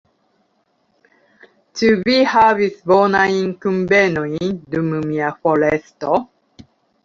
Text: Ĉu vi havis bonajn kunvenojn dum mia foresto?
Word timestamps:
Ĉu 1.81 1.91
vi 2.07 2.15
havis 2.33 2.81
bonajn 2.93 3.39
kunvenojn 3.69 4.59
dum 4.75 4.91
mia 5.07 5.33
foresto? 5.45 6.23